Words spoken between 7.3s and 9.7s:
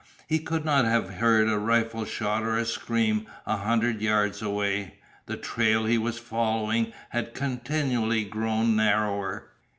continually grown narrower.